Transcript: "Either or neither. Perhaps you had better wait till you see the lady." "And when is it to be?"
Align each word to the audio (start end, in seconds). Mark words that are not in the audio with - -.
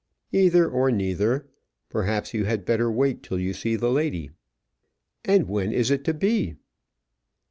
"Either 0.31 0.67
or 0.67 0.89
neither. 0.89 1.47
Perhaps 1.89 2.33
you 2.33 2.45
had 2.45 2.65
better 2.65 2.91
wait 2.91 3.21
till 3.21 3.37
you 3.37 3.53
see 3.53 3.75
the 3.75 3.91
lady." 3.91 4.31
"And 5.25 5.47
when 5.47 5.71
is 5.71 5.91
it 5.91 6.03
to 6.05 6.13
be?" 6.15 6.55